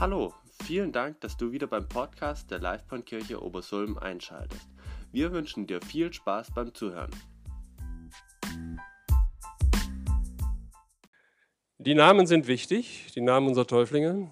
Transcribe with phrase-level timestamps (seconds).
[0.00, 0.32] Hallo,
[0.62, 4.68] vielen Dank, dass du wieder beim Podcast der Livebahnkirche Obersulm einschaltest.
[5.10, 7.10] Wir wünschen dir viel Spaß beim Zuhören.
[11.78, 14.30] Die Namen sind wichtig, die Namen unserer Täuflinge.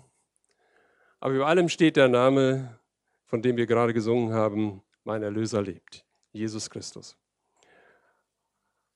[1.18, 2.78] Aber über allem steht der Name,
[3.24, 7.18] von dem wir gerade gesungen haben, mein Erlöser lebt, Jesus Christus.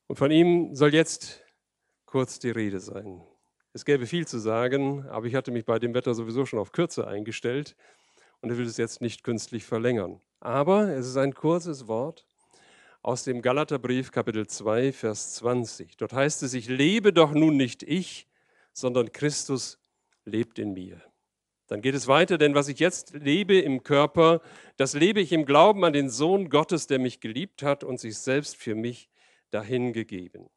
[0.07, 1.43] Und von ihm soll jetzt
[2.05, 3.27] kurz die Rede sein.
[3.73, 6.73] Es gäbe viel zu sagen, aber ich hatte mich bei dem Wetter sowieso schon auf
[6.73, 7.75] Kürze eingestellt
[8.41, 10.19] und ich will es jetzt nicht künstlich verlängern.
[10.41, 12.25] Aber es ist ein kurzes Wort
[13.01, 15.95] aus dem Galaterbrief Kapitel 2, Vers 20.
[15.95, 18.27] Dort heißt es, ich lebe doch nun nicht ich,
[18.73, 19.79] sondern Christus
[20.25, 21.01] lebt in mir.
[21.67, 24.41] Dann geht es weiter, denn was ich jetzt lebe im Körper,
[24.75, 28.17] das lebe ich im Glauben an den Sohn Gottes, der mich geliebt hat und sich
[28.17, 29.09] selbst für mich
[29.51, 30.49] dahingegeben.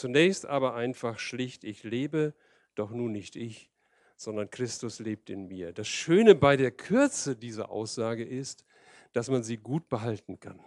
[0.00, 2.32] Zunächst aber einfach schlicht, ich lebe,
[2.74, 3.70] doch nun nicht ich,
[4.16, 5.74] sondern Christus lebt in mir.
[5.74, 8.64] Das Schöne bei der Kürze dieser Aussage ist,
[9.12, 10.58] dass man sie gut behalten kann.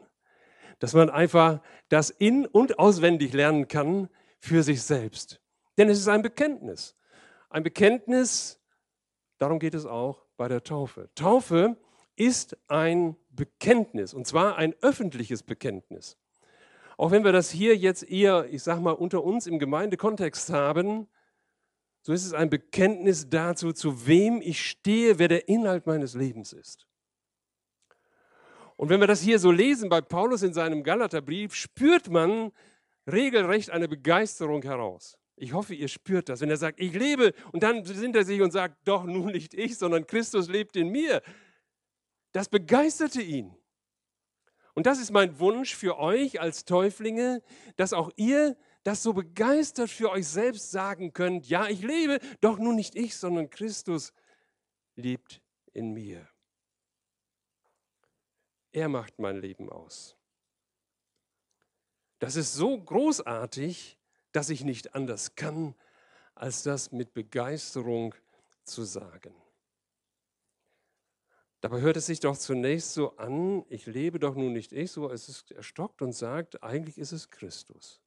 [0.78, 4.08] Dass man einfach das in und auswendig lernen kann
[4.38, 5.42] für sich selbst.
[5.80, 6.96] Denn es ist ein Bekenntnis.
[7.50, 8.62] Ein Bekenntnis,
[9.40, 11.10] darum geht es auch bei der Taufe.
[11.16, 11.76] Taufe
[12.16, 16.20] ist ein Bekenntnis und zwar ein öffentliches Bekenntnis.
[16.98, 21.08] Auch wenn wir das hier jetzt eher, ich sag mal, unter uns im Gemeindekontext haben,
[22.02, 26.52] so ist es ein Bekenntnis dazu, zu wem ich stehe, wer der Inhalt meines Lebens
[26.52, 26.86] ist.
[28.76, 32.52] Und wenn wir das hier so lesen bei Paulus in seinem Galaterbrief, spürt man
[33.10, 35.18] regelrecht eine Begeisterung heraus.
[35.36, 38.42] Ich hoffe, ihr spürt das, wenn er sagt, ich lebe und dann besinnt er sich
[38.42, 41.22] und sagt, doch nun nicht ich, sondern Christus lebt in mir.
[42.34, 43.56] Das begeisterte ihn.
[44.74, 47.42] Und das ist mein Wunsch für euch als Täuflinge,
[47.76, 52.58] dass auch ihr das so begeistert für euch selbst sagen könnt, ja, ich lebe, doch
[52.58, 54.14] nun nicht ich, sondern Christus
[54.96, 56.28] lebt in mir.
[58.72, 60.18] Er macht mein Leben aus.
[62.20, 64.00] Das ist so großartig,
[64.32, 65.76] dass ich nicht anders kann,
[66.36, 68.16] als das mit Begeisterung
[68.64, 69.36] zu sagen.
[71.64, 75.10] Dabei hört es sich doch zunächst so an, ich lebe doch nun nicht ich, so
[75.10, 78.02] es ist, er stockt und sagt, eigentlich ist es Christus.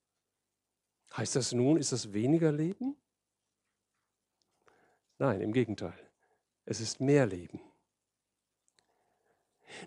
[1.17, 2.99] Heißt das nun, ist das weniger Leben?
[5.16, 5.99] Nein, im Gegenteil.
[6.66, 7.59] Es ist mehr Leben.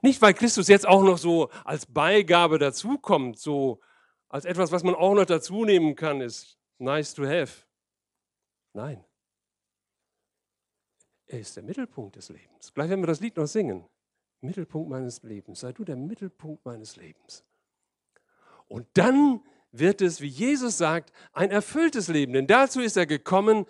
[0.01, 3.81] Nicht, weil Christus jetzt auch noch so als Beigabe dazukommt, so
[4.29, 7.67] als etwas, was man auch noch dazu nehmen kann, ist nice to have.
[8.73, 9.05] Nein.
[11.29, 12.73] Er ist der Mittelpunkt des Lebens.
[12.73, 13.85] Gleich werden wir das Lied noch singen.
[14.41, 15.59] Mittelpunkt meines Lebens.
[15.59, 17.45] Sei du der Mittelpunkt meines Lebens.
[18.67, 22.33] Und dann wird es, wie Jesus sagt, ein erfülltes Leben.
[22.33, 23.67] Denn dazu ist er gekommen,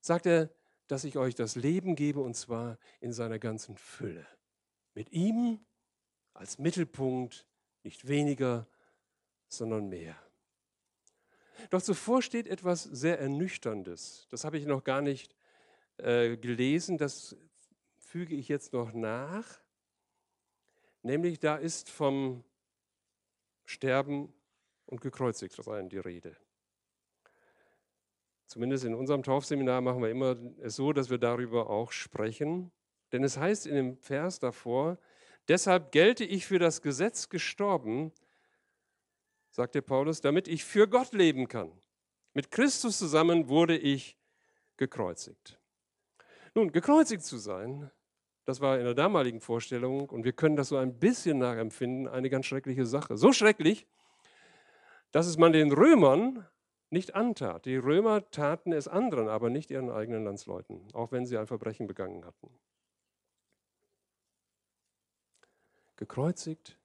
[0.00, 0.48] sagt er,
[0.86, 4.26] dass ich euch das Leben gebe und zwar in seiner ganzen Fülle.
[4.94, 5.60] Mit ihm
[6.32, 7.46] als Mittelpunkt,
[7.82, 8.66] nicht weniger,
[9.48, 10.16] sondern mehr.
[11.68, 14.26] Doch zuvor steht etwas sehr Ernüchterndes.
[14.30, 15.34] Das habe ich noch gar nicht
[15.98, 17.36] äh, gelesen, das
[17.98, 19.60] füge ich jetzt noch nach.
[21.02, 22.44] Nämlich da ist vom
[23.64, 24.32] Sterben
[24.86, 26.36] und gekreuzigt sein die Rede.
[28.46, 32.70] Zumindest in unserem Taufseminar machen wir immer es so, dass wir darüber auch sprechen.
[33.10, 34.98] Denn es heißt in dem Vers davor,
[35.48, 38.12] deshalb gelte ich für das Gesetz gestorben,
[39.50, 41.72] sagt der Paulus, damit ich für Gott leben kann.
[42.34, 44.18] Mit Christus zusammen wurde ich
[44.76, 45.58] gekreuzigt.
[46.54, 47.90] Nun, gekreuzigt zu sein,
[48.44, 52.28] das war in der damaligen Vorstellung, und wir können das so ein bisschen nachempfinden, eine
[52.28, 53.16] ganz schreckliche Sache.
[53.16, 53.86] So schrecklich,
[55.12, 56.46] dass es man den Römern
[56.90, 57.64] nicht antat.
[57.64, 61.86] Die Römer taten es anderen, aber nicht ihren eigenen Landsleuten, auch wenn sie ein Verbrechen
[61.86, 62.50] begangen hatten.
[65.96, 66.78] Gekreuzigt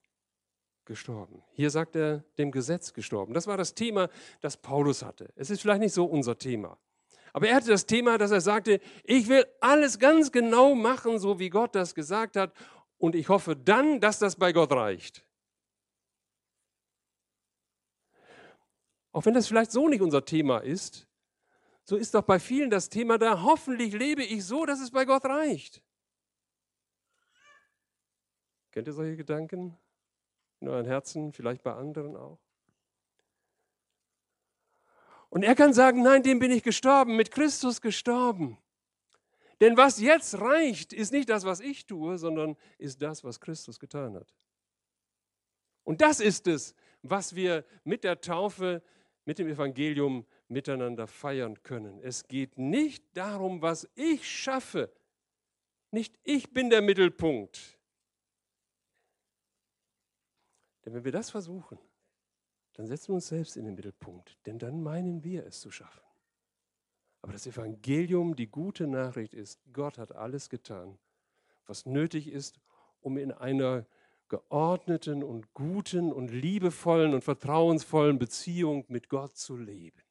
[0.86, 1.44] gestorben.
[1.52, 3.34] Hier sagt er dem Gesetz gestorben.
[3.34, 5.34] Das war das Thema, das Paulus hatte.
[5.36, 6.78] Es ist vielleicht nicht so unser Thema.
[7.38, 11.38] Aber er hatte das Thema, dass er sagte, ich will alles ganz genau machen, so
[11.38, 12.52] wie Gott das gesagt hat.
[12.98, 15.24] Und ich hoffe dann, dass das bei Gott reicht.
[19.12, 21.08] Auch wenn das vielleicht so nicht unser Thema ist,
[21.84, 25.06] so ist doch bei vielen das Thema da, hoffentlich lebe ich so, dass es bei
[25.06, 25.84] Gott reicht.
[28.72, 29.78] Kennt ihr solche Gedanken?
[30.60, 32.40] in euren Herzen, vielleicht bei anderen auch.
[35.38, 38.58] Und er kann sagen, nein, dem bin ich gestorben, mit Christus gestorben.
[39.62, 43.78] Denn was jetzt reicht, ist nicht das, was ich tue, sondern ist das, was Christus
[43.78, 44.34] getan hat.
[45.84, 46.74] Und das ist es,
[47.04, 48.82] was wir mit der Taufe,
[49.26, 52.00] mit dem Evangelium miteinander feiern können.
[52.02, 54.92] Es geht nicht darum, was ich schaffe,
[55.92, 57.78] Nicht ich bin der Mittelpunkt.
[60.84, 61.78] Denn wenn wir das versuchen,
[62.78, 66.04] dann setzen wir uns selbst in den Mittelpunkt, denn dann meinen wir es zu schaffen.
[67.24, 71.00] Aber das Evangelium, die gute Nachricht ist, Gott hat alles getan,
[71.66, 72.60] was nötig ist,
[73.02, 73.88] um in einer
[74.30, 80.04] geordneten und guten und liebevollen und vertrauensvollen Beziehung mit Gott zu leben.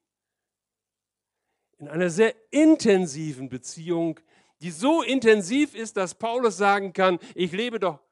[1.78, 4.18] In einer sehr intensiven Beziehung,
[4.60, 8.02] die so intensiv ist, dass Paulus sagen kann, ich lebe doch,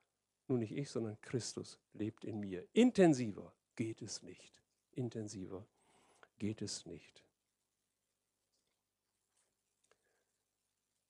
[0.46, 2.68] nun nicht ich, sondern Christus lebt in mir.
[2.72, 4.62] Intensiver geht es nicht.
[4.92, 5.66] Intensiver
[6.38, 7.24] geht es nicht.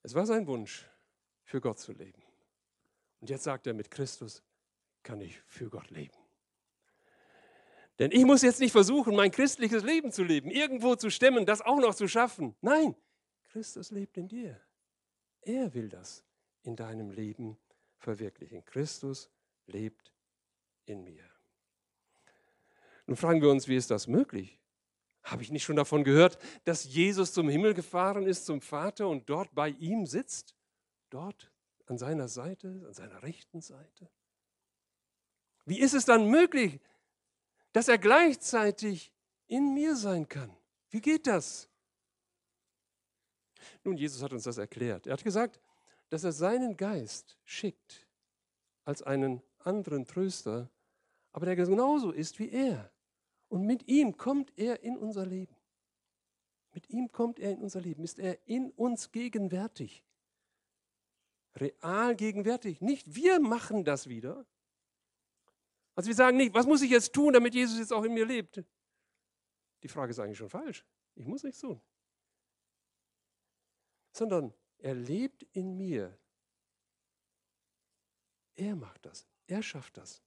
[0.02, 0.87] Es war sein Wunsch,
[1.44, 2.22] für Gott zu leben.
[3.20, 4.43] Und jetzt sagt er, mit Christus
[5.02, 6.16] kann ich für Gott leben.
[7.99, 11.60] Denn ich muss jetzt nicht versuchen, mein christliches Leben zu leben, irgendwo zu stemmen, das
[11.60, 12.56] auch noch zu schaffen.
[12.60, 12.96] Nein,
[13.44, 14.60] Christus lebt in dir.
[15.43, 16.25] Er will das
[16.64, 17.56] in deinem Leben
[17.99, 18.64] verwirklichen.
[18.64, 19.31] Christus
[19.67, 20.12] lebt
[20.87, 21.33] in mir.
[23.06, 24.59] Nun fragen wir uns, wie ist das möglich?
[25.23, 29.29] Habe ich nicht schon davon gehört, dass Jesus zum Himmel gefahren ist, zum Vater und
[29.29, 30.55] dort bei ihm sitzt?
[31.11, 31.51] Dort
[31.87, 34.11] an seiner Seite, an seiner rechten Seite?
[35.65, 36.81] Wie ist es dann möglich,
[37.73, 39.12] dass er gleichzeitig
[39.47, 40.55] in mir sein kann?
[40.91, 41.69] Wie geht das?
[43.83, 45.06] Nun, Jesus hat uns das erklärt.
[45.06, 45.61] Er hat gesagt,
[46.11, 48.06] dass er seinen Geist schickt
[48.85, 50.71] als einen anderen Tröster,
[51.33, 52.94] aber der genauso ist wie er.
[53.55, 55.55] Und mit ihm kommt er in unser Leben.
[56.73, 60.05] Mit ihm kommt er in unser Leben, ist er in uns gegenwärtig.
[61.55, 62.81] Real gegenwärtig.
[62.81, 64.45] Nicht wir machen das wieder.
[65.95, 68.27] Also wir sagen nicht, was muss ich jetzt tun, damit Jesus jetzt auch in mir
[68.27, 68.65] lebt?
[69.85, 70.85] Die Frage ist eigentlich schon falsch.
[71.15, 71.81] Ich muss nichts tun.
[74.11, 76.19] Sondern er lebt in mir.
[78.56, 79.29] Er macht das.
[79.47, 80.25] Er schafft das.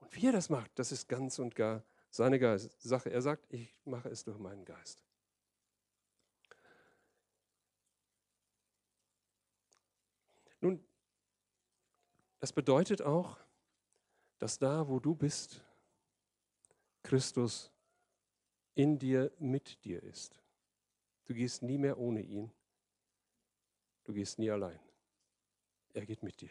[0.00, 3.10] Und wie er das macht, das ist ganz und gar seine Geist Sache.
[3.10, 5.00] Er sagt, ich mache es durch meinen Geist.
[10.60, 10.82] Nun,
[12.40, 13.38] das bedeutet auch,
[14.38, 15.62] dass da, wo du bist,
[17.02, 17.72] Christus
[18.74, 20.40] in dir, mit dir ist.
[21.24, 22.52] Du gehst nie mehr ohne ihn.
[24.04, 24.78] Du gehst nie allein.
[25.92, 26.50] Er geht mit dir.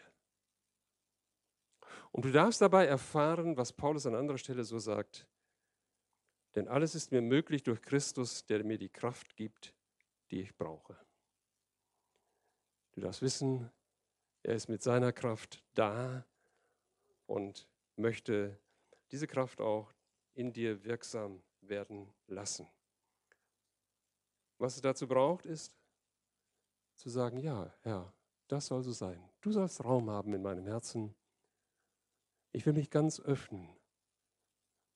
[2.16, 5.28] Und du darfst dabei erfahren, was Paulus an anderer Stelle so sagt.
[6.56, 9.74] Denn alles ist mir möglich durch Christus, der mir die Kraft gibt,
[10.32, 10.96] die ich brauche.
[12.94, 13.70] Du darfst wissen,
[14.44, 16.26] er ist mit seiner Kraft da
[17.26, 17.68] und
[17.98, 18.58] möchte
[19.12, 19.92] diese Kraft auch
[20.36, 22.66] in dir wirksam werden lassen.
[24.58, 25.76] Was es dazu braucht, ist
[26.94, 28.14] zu sagen, ja, Herr,
[28.48, 29.22] das soll so sein.
[29.42, 31.14] Du sollst Raum haben in meinem Herzen.
[32.56, 33.68] Ich will mich ganz öffnen,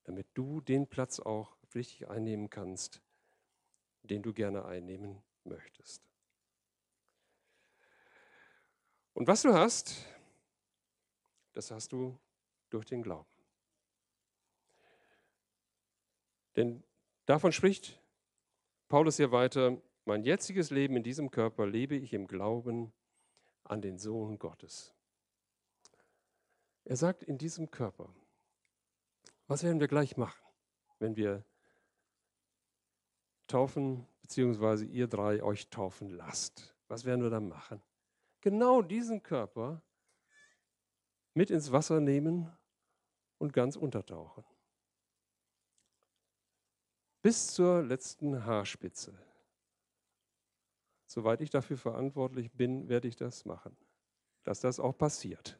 [0.06, 3.02] damit du den Platz auch richtig einnehmen kannst,
[4.04, 6.02] den du gerne einnehmen möchtest.
[9.12, 10.06] Und was du hast,
[11.52, 12.18] das hast du
[12.70, 13.28] durch den Glauben.
[16.56, 16.82] Denn
[17.26, 18.02] davon spricht
[18.88, 22.94] Paulus hier weiter, mein jetziges Leben in diesem Körper lebe ich im Glauben
[23.66, 24.96] an den Sohn Gottes.
[26.90, 28.12] Er sagt in diesem Körper,
[29.46, 30.44] was werden wir gleich machen,
[30.98, 31.46] wenn wir
[33.46, 36.76] taufen, beziehungsweise ihr drei euch taufen lasst?
[36.88, 37.80] Was werden wir dann machen?
[38.42, 39.84] Genau diesen Körper
[41.36, 42.52] mit ins Wasser nehmen
[43.38, 44.44] und ganz untertauchen.
[47.22, 49.16] Bis zur letzten Haarspitze.
[51.06, 53.78] Soweit ich dafür verantwortlich bin, werde ich das machen,
[54.42, 55.60] dass das auch passiert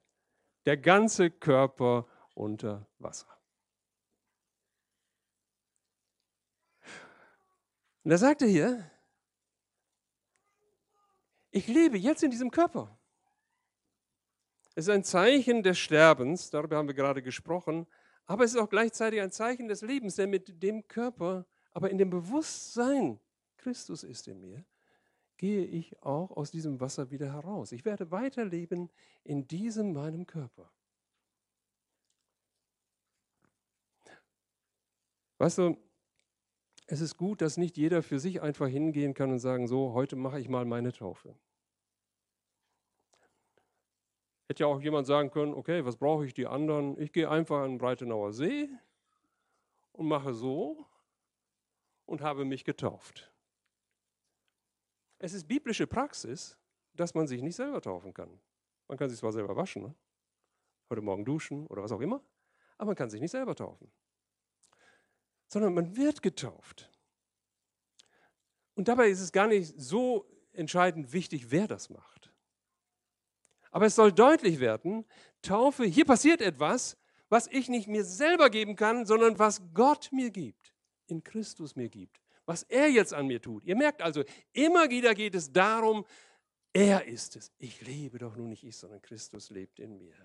[0.66, 3.28] der ganze Körper unter Wasser.
[8.04, 8.90] Und er sagte hier,
[11.52, 12.98] ich lebe jetzt in diesem Körper.
[14.76, 17.86] Es ist ein Zeichen des Sterbens, darüber haben wir gerade gesprochen,
[18.26, 21.98] aber es ist auch gleichzeitig ein Zeichen des Lebens, denn mit dem Körper, aber in
[21.98, 23.20] dem Bewusstsein,
[23.58, 24.64] Christus ist in mir,
[25.40, 27.72] gehe ich auch aus diesem Wasser wieder heraus.
[27.72, 28.92] Ich werde weiterleben
[29.24, 30.70] in diesem meinem Körper.
[35.38, 35.78] Weißt du,
[36.88, 40.18] es ist gut, dass nicht jeder für sich einfach hingehen kann und sagen, so, heute
[40.18, 41.34] mache ich mal meine Taufe.
[44.50, 47.00] Hätte ja auch jemand sagen können, okay, was brauche ich die anderen?
[47.00, 48.68] Ich gehe einfach an den Breitenauer See
[49.94, 50.86] und mache so
[52.06, 53.32] und habe mich getauft.
[55.20, 56.58] Es ist biblische Praxis,
[56.94, 58.40] dass man sich nicht selber taufen kann.
[58.88, 59.96] Man kann sich zwar selber waschen, ne?
[60.90, 62.24] heute Morgen duschen oder was auch immer,
[62.78, 63.92] aber man kann sich nicht selber taufen.
[65.48, 66.90] Sondern man wird getauft.
[68.76, 72.32] Und dabei ist es gar nicht so entscheidend wichtig, wer das macht.
[73.72, 75.06] Aber es soll deutlich werden,
[75.42, 76.98] Taufe, hier passiert etwas,
[77.30, 80.74] was ich nicht mir selber geben kann, sondern was Gott mir gibt,
[81.06, 83.64] in Christus mir gibt, was er jetzt an mir tut.
[83.64, 86.04] Ihr merkt also, immer wieder geht es darum,
[86.74, 87.52] er ist es.
[87.60, 90.16] Ich lebe doch nur nicht ich, sondern Christus lebt in mir.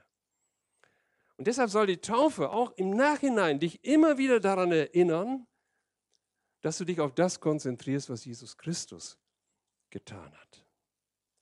[1.37, 5.47] Und deshalb soll die Taufe auch im Nachhinein dich immer wieder daran erinnern,
[6.63, 9.19] dass du dich auf das konzentrierst, was Jesus Christus
[9.91, 10.65] getan hat.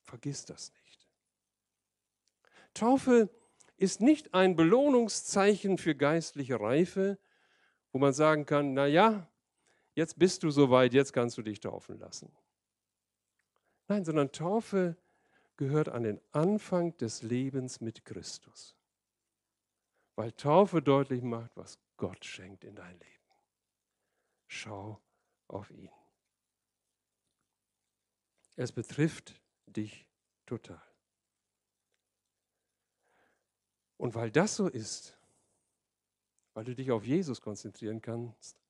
[0.02, 1.08] Vergiss das nicht.
[2.74, 3.30] Taufe
[3.76, 7.20] ist nicht ein Belohnungszeichen für geistliche Reife,
[7.92, 9.31] wo man sagen kann, na ja,
[9.94, 12.32] jetzt bist du soweit, jetzt kannst du dich taufen lassen.
[13.88, 14.96] Nein, sondern Taufe
[15.56, 18.76] gehört an den Anfang des Lebens mit Christus.
[20.14, 23.12] Weil Taufe deutlich macht, was Gott schenkt in dein Leben.
[24.46, 25.00] Schau
[25.49, 25.90] auf ihn.
[28.56, 30.06] Es betrifft dich
[30.46, 30.82] total.
[33.96, 35.16] Und weil das so ist,
[36.54, 38.62] weil du dich auf Jesus konzentrieren kannst,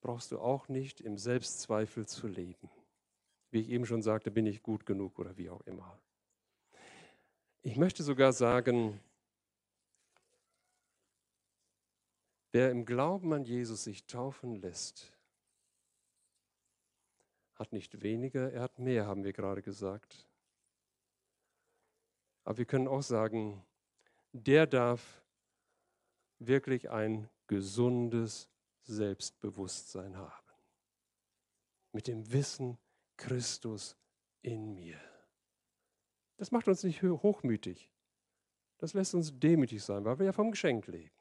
[0.00, 2.70] brauchst du auch nicht im Selbstzweifel zu leben.
[3.50, 5.98] Wie ich eben schon sagte, bin ich gut genug oder wie auch immer.
[7.62, 9.00] Ich möchte sogar sagen,
[12.52, 15.12] wer im Glauben an Jesus sich taufen lässt,
[17.54, 20.28] hat nicht weniger, er hat mehr, haben wir gerade gesagt.
[22.44, 23.62] Aber wir können auch sagen,
[24.32, 25.22] der darf
[26.38, 28.48] wirklich ein gesundes
[28.88, 30.34] Selbstbewusstsein haben.
[31.92, 32.78] Mit dem Wissen,
[33.16, 33.96] Christus
[34.42, 34.98] in mir.
[36.38, 37.90] Das macht uns nicht hochmütig.
[38.78, 41.14] Das lässt uns demütig sein, weil wir ja vom Geschenk leben.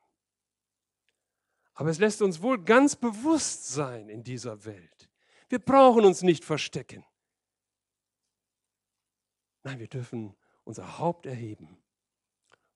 [1.74, 5.10] Aber es lässt uns wohl ganz bewusst sein in dieser Welt.
[5.50, 7.06] Wir brauchen uns nicht verstecken.
[9.64, 11.78] Nein, wir dürfen unser Haupt erheben,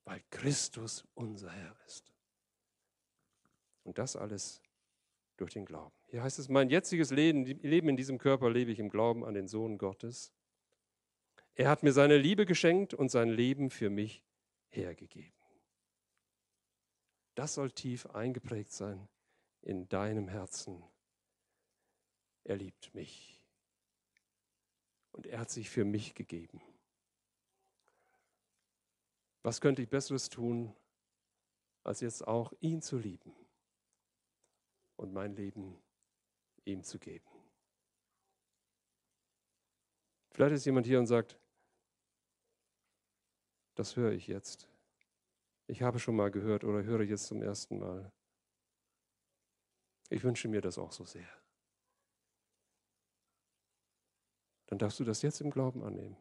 [0.04, 2.12] weil Christus unser Herr ist.
[3.84, 4.62] Und das alles
[5.42, 5.96] durch den Glauben.
[6.08, 9.34] Hier heißt es, mein jetziges Leben, Leben in diesem Körper lebe ich im Glauben an
[9.34, 10.32] den Sohn Gottes.
[11.56, 14.24] Er hat mir seine Liebe geschenkt und sein Leben für mich
[14.70, 15.34] hergegeben.
[17.36, 19.08] Das soll tief eingeprägt sein
[19.62, 20.84] in deinem Herzen
[22.44, 23.40] er liebt mich.
[25.12, 26.62] Und er hat sich für mich gegeben.
[29.44, 30.74] Was könnte ich Besseres tun,
[31.84, 33.34] als jetzt auch ihn zu lieben
[35.02, 35.82] und mein Leben
[36.64, 37.28] ihm zu geben?
[40.32, 41.38] Vielleicht ist jemand hier und sagt,
[43.76, 44.68] das höre ich jetzt.
[45.68, 48.12] Ich habe schon mal gehört oder höre jetzt zum ersten Mal.
[50.10, 51.42] Ich wünsche mir das auch so sehr.
[54.72, 56.16] dann darfst du das jetzt im Glauben annehmen.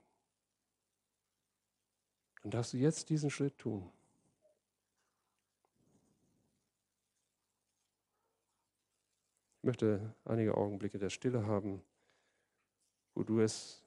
[2.42, 3.92] Dann darfst du jetzt diesen Schritt tun.
[9.60, 11.82] Ich möchte einige Augenblicke der Stille haben,
[13.14, 13.82] wo du es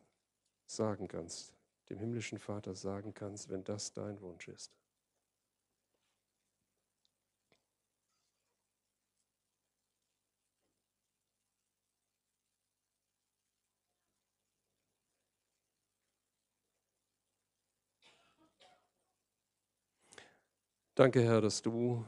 [0.67, 1.51] sagen kannst,
[1.89, 4.71] dem himmlischen Vater sagen kannst, wenn das dein Wunsch ist.
[20.93, 22.05] Danke, Herr, dass du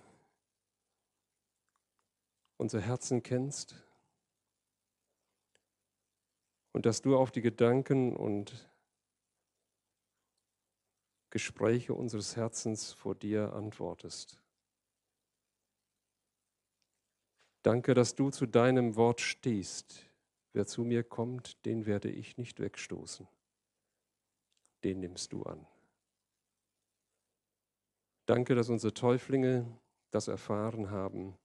[2.57, 3.75] unser Herzen kennst
[6.71, 8.69] und dass du auf die Gedanken und
[11.29, 14.41] Gespräche unseres Herzens vor dir antwortest.
[17.61, 20.09] Danke, dass du zu deinem Wort stehst.
[20.53, 23.27] Wer zu mir kommt, den werde ich nicht wegstoßen.
[24.83, 25.65] Den nimmst du an.
[28.25, 29.65] Danke, dass unsere Täuflinge
[30.11, 31.37] das erfahren haben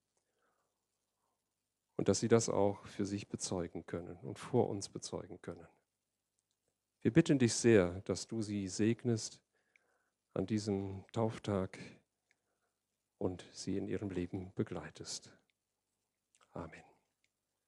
[2.01, 5.67] und dass sie das auch für sich bezeugen können und vor uns bezeugen können.
[7.03, 9.39] Wir bitten dich sehr, dass du sie segnest
[10.33, 11.79] an diesem Tauftag
[13.19, 15.31] und sie in ihrem Leben begleitest.
[16.53, 16.90] Amen.